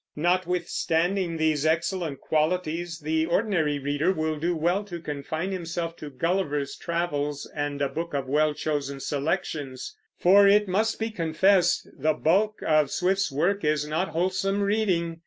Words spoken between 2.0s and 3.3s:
qualities, the